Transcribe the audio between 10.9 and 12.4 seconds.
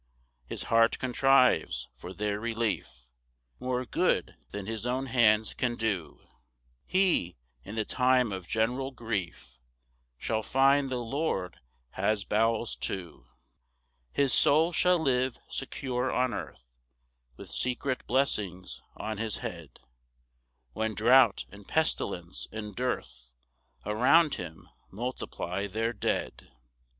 Lord has